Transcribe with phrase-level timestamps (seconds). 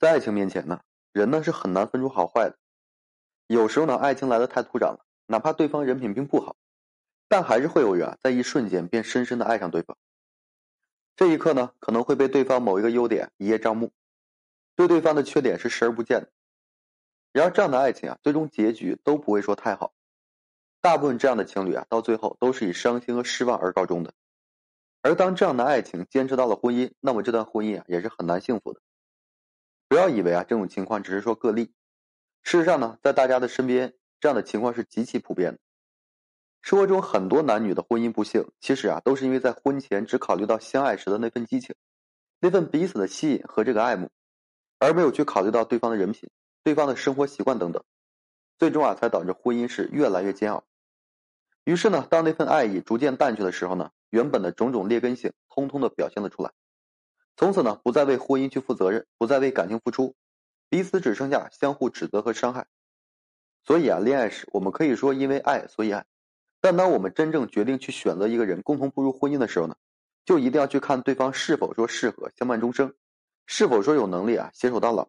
[0.00, 0.80] 在爱情面前呢，
[1.12, 2.56] 人呢是很难分出好坏的。
[3.48, 6.56] 有时候呢，爱情来的太突然了，哪怕对方人品并不好，
[7.28, 9.98] 但还是会有人啊，在一瞬间便深深的爱上对方。
[11.16, 13.92] 这一刻呢，可能会被对方某一个优点一叶障目，
[14.74, 16.30] 对对方的缺点是视而不见的。
[17.32, 19.92] 然而，这样的爱情啊，最终结局都不会说太好。
[20.80, 24.14] 大部分这样的情侣啊，到最后都是以伤心和失望而告终的。
[25.02, 28.80] 而当这样的爱情坚持到了婚姻，那么这段婚姻啊，也是很难幸福的。
[29.90, 31.72] 不要以为啊，这种情况只是说个例，
[32.44, 35.58] 事实上呢，在大家的身边，这样的情况是极其普遍的。
[36.62, 41.74] 生活中很多男女的婚姻不幸，其实啊，都是因为在婚前只考虑到相爱时的那份激情，
[42.38, 44.12] 那份彼此的吸引和这个爱慕，
[44.78, 46.30] 而没有去考虑到对方的人品。
[46.62, 47.82] 对方的生活习惯等等，
[48.58, 50.62] 最终啊，才导致婚姻是越来越煎熬。
[51.64, 56.52] 于是呢，当那份爱意逐渐淡去的时候呢，原本的种种劣根性通通的表现了出来。
[57.36, 60.14] 从此呢，不再为婚姻去负责任，不再为感情付出，
[60.68, 62.66] 彼此只剩下相互指责和伤害。
[63.64, 66.04] 所以啊，恋爱时我们可以说因为爱所以爱，
[66.60, 69.76] 但当我们真正决定去选择一个人共同步入婚姻的时候呢，
[70.24, 72.94] 就一定要去看对方是否说适合相伴终生，
[73.46, 75.08] 是否说有能力啊携手到老。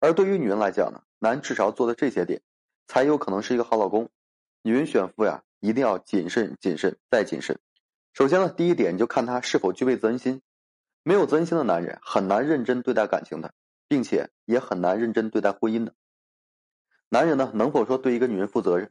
[0.00, 2.42] 而对于女人来讲呢，男至少做的这些点，
[2.86, 4.10] 才有可能是一个好老公。
[4.62, 7.58] 女人选夫呀，一定要谨慎、谨慎再谨慎。
[8.12, 10.40] 首先呢，第一点就看他是否具备责任心。
[11.04, 13.52] 没有责任心的男人很难认真对待感情的，
[13.86, 15.94] 并且也很难认真对待婚姻的。
[17.10, 18.90] 男人呢，能否说对一个女人负责任，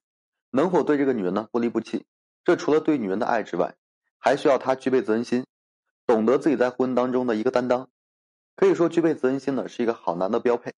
[0.52, 2.06] 能否对这个女人呢不离不弃？
[2.44, 3.76] 这除了对女人的爱之外，
[4.20, 5.46] 还需要他具备责任心，
[6.06, 7.90] 懂得自己在婚姻当中的一个担当。
[8.56, 10.72] 可以说，具备责任心呢，是一个好男的标配。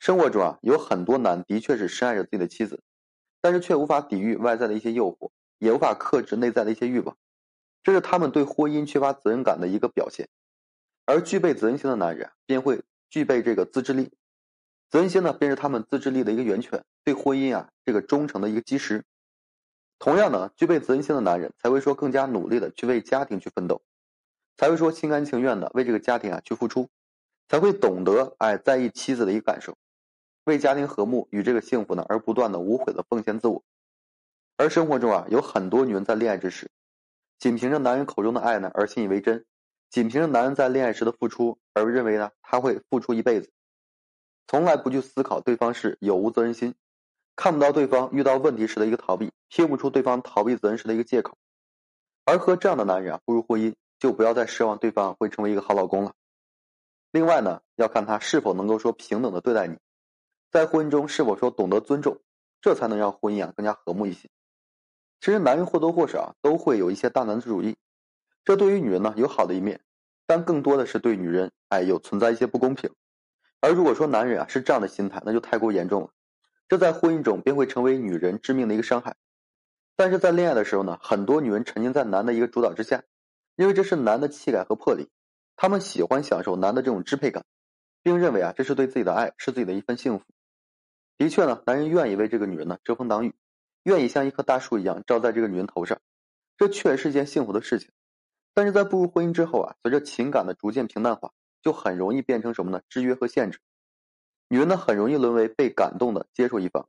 [0.00, 2.82] 生活中啊，有很多男的确是深爱着自己的妻子，
[3.40, 7.16] 但是却无法抵御外在的一些诱惑，也无法克制内在的一些欲望，
[7.82, 10.28] 这是他们对婚姻缺乏责任感的一个表现。
[11.04, 14.12] 而具备责任心的男人便会具备这个自制力，
[14.88, 19.04] 责任心呢，便是他们自制力的一个源泉，对婚姻啊这个忠诚的一个基石。
[19.98, 23.82] 同样呢，具备责任心的男人才会说更加努力的去为家庭去奋斗，
[24.56, 26.88] 才会说心甘情愿的为这个家庭啊去付出，
[27.48, 29.76] 才会懂得哎在意妻子的一个感受。
[30.44, 33.62] 为家庭和睦与这个幸福呢，而不断的无悔的奉献自我。
[34.56, 36.70] 而生活中啊，有很多女人在恋爱之时，
[37.42, 39.44] 仅凭着男人口中的爱呢而信以为真，
[39.90, 43.50] 仅凭着男人在恋爱时的付出而认为呢他会付出一辈子，
[44.46, 46.76] 从来不去思考对方是有无责任心，
[47.34, 51.36] 看不到对方遇到问题时的一个逃避，听不出对方逃避责任时的一个借口。
[52.24, 56.14] 而和这样的男人啊步入婚姻，就不要再奢望对方会成为一个好老公了。
[57.10, 59.78] 另外呢，要看他是否能够说平等的对待你。
[60.52, 62.20] 在婚姻中是否说懂得尊重，
[62.60, 64.28] 这才能让婚姻啊更加和睦一些。
[65.22, 67.76] 其实男人或多或少都会有一些大男子主义，
[68.44, 69.80] 这对于女人呢有好的一面，
[70.26, 72.90] 但更多的是对女人哎有存在一些不公平。
[73.60, 76.10] 而如果说男人啊是这样的心态，那就太过严重了，
[76.68, 79.14] 这在婚姻中便会成为女人致命的一个伤害。
[79.94, 83.04] 但是在恋爱的时候呢，很多女人沉浸在男的一个主导之下，
[83.54, 85.08] 因为这是男的气概和魄力，
[85.54, 87.44] 他们喜欢享受男的这种支配感，
[88.02, 90.24] 并认为啊这是对自己的爱，是自己的一份幸福。
[91.16, 93.32] 的确呢，男人愿意为这个女人呢遮风挡雨，
[93.84, 96.00] 愿意像一棵大树一样照在这个女人头上，
[96.56, 97.90] 这确实是件幸福的事情。
[98.54, 101.32] 但是在步入婚姻之后啊，随着情感的逐渐平淡化，
[101.62, 102.82] 就很容易变成什么呢？
[102.88, 103.60] 制约和限制。
[104.48, 106.86] 女人呢，很容易沦为被感动的接受一方，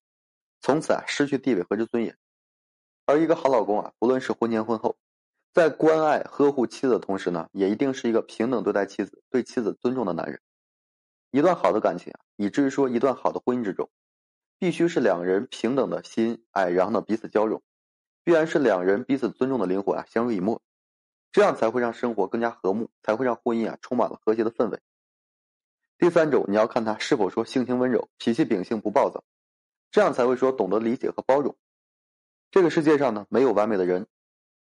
[0.61, 2.17] 从此啊失去地位和这尊严。
[3.05, 4.97] 而一个好老公啊，不论是婚前婚后，
[5.53, 10.41] 在关爱呵护妻子的同时呢，也一定是一个平等对待妻子、对妻子尊重的男人。
[11.31, 13.89] 一段好的感情啊，以至于说一段好的婚姻之中。
[14.63, 17.61] 必须是两人平等的心爱，然后呢彼此交融，
[18.23, 20.61] 必然是两人彼此尊重的灵魂啊相濡以沫，
[21.33, 24.79] 这样才会让生活更加和睦，才会让婚姻啊充满了和谐的氛围。
[25.97, 29.25] 第三种，你要看他是否说性情温柔，脾气秉性不暴躁，
[29.91, 31.57] 这样才会说懂得理解和包容。
[32.49, 34.07] 这个世界上呢没有完美的人，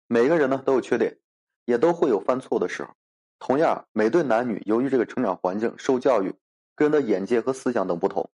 [0.06, 1.18] 每个人呢都有缺点，
[1.66, 2.94] 也都会有犯错的时候。
[3.40, 6.36] 同样，每对男女由于这个成长环境、受教育、
[6.76, 8.30] 个人的眼界和思想等不同。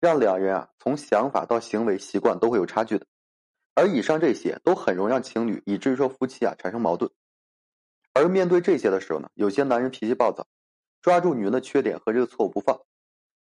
[0.00, 3.06] 让两人啊，从想法到行为习惯都会有差距的，
[3.74, 7.10] 而以上这些都很容易让情侣以至于说夫妻啊产生矛盾。
[8.14, 10.46] 而面对这些的时候呢，有些男人脾气暴躁，
[11.02, 12.80] 抓住女人的缺点和这个错误不放，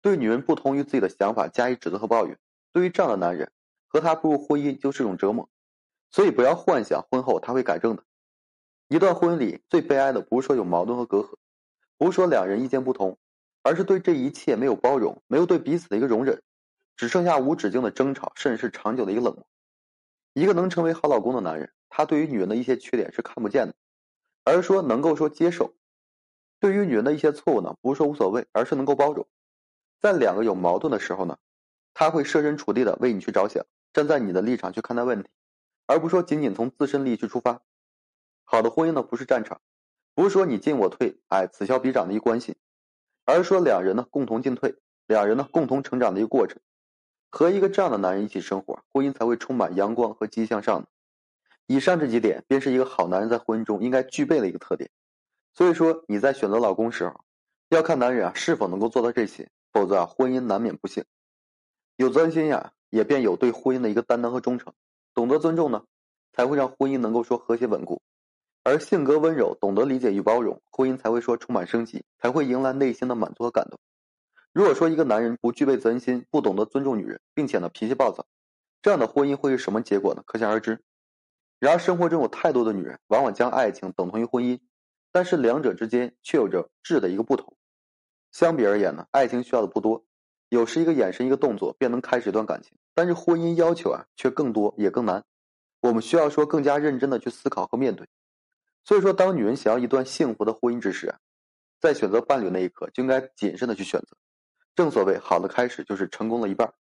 [0.02, 2.38] 对女人不同于自己的想法加以指责和抱怨。
[2.72, 3.52] 对于这样的男人，
[3.88, 5.50] 和他步入婚姻就是一种折磨。
[6.12, 8.04] 所以不要幻想婚后他会改正的。
[8.88, 11.36] 一段婚姻里最悲哀的不是说有矛盾和隔阂，
[11.98, 13.18] 不是说两人意见不同。
[13.64, 16.44] 而是对这一切没有包容，没有对彼此的一个容忍，
[16.96, 19.48] 只剩下无止境的争吵，甚至是长久的一个冷漠。
[20.34, 23.76] 一个能成为好老公的男人，他对于女人的一些缺点是看不见的，
[24.44, 25.76] 而是说能够说接受；
[26.60, 29.28] 对于女人的一些错误呢，不是说无所谓，而是能够包容。
[30.02, 31.38] 在两个有矛盾的时候呢，
[31.94, 35.30] 他会设身处地的为你去着想，站在你的立场去看待问题，
[35.86, 37.62] 而不是说仅仅从自身利益去出发。
[38.44, 39.62] 好的婚姻呢，不是战场，
[40.14, 42.58] 不是说你进我退，哎，此消彼长的一关系，
[43.26, 44.76] 而是说两人呢共同进退，
[45.08, 46.60] 两人呢共同成长的一个过程。
[47.30, 50.86] 和一个这样的男人一起生活，婚姻才会充满阳光和积极向上。
[51.66, 54.90] 以上这几点，便是一个好男人在婚姻中应该具备的一个特点。
[55.54, 57.22] 所以说，你在选择老公时候，
[57.70, 61.04] 要看男人啊是否能够做到这些，否则啊婚姻难免不幸。
[61.96, 64.74] 有责任心呀，也便有对婚姻的一个担当和忠诚。
[65.16, 65.86] 懂得尊重呢，
[66.34, 68.02] 才会让婚姻能够说和谐稳固。
[68.64, 73.78] 而性格温柔、懂得理解与包容，婚姻才会说充满生机，才会迎来内心的满足和感动。
[74.54, 78.26] 如果说一个男人不具备责任心，不懂得尊重女人，并且呢脾气暴躁，
[78.82, 80.24] 这样的婚姻会是什么结果呢？
[80.26, 80.82] 可想而知。
[81.60, 84.60] 然而生活中有太多的女人，往往将爱情等同于婚姻，
[85.12, 87.58] 但是两者之间却有着质的一个不同。
[88.32, 90.06] 相比而言呢，爱情需要的不多，
[90.48, 95.26] 有时一个眼神、一个动作便能开始一段感情，但是婚姻要求啊却更多也更难。
[95.82, 98.08] 我们需要说更加认真的去思考和面对。
[98.86, 101.16] 所以说，当女人想要一段幸福的婚姻之时，
[101.80, 104.18] 在选择伴侣那一刻就应该谨慎的去选择。
[104.76, 106.74] 正所谓，好的开始就是成功的一半。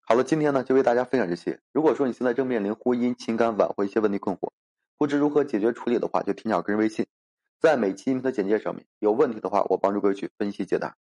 [0.00, 1.60] 好了，今天呢就为大家分享这些。
[1.72, 4.50] 如果说你现在正面临婚姻、情感挽回一些问题困惑，
[4.96, 7.06] 不知如何解决处理的话，就添加个人微信，
[7.60, 8.86] 在每期音频的简介上面。
[8.98, 10.96] 有问题的话，我帮助各位去分析解答。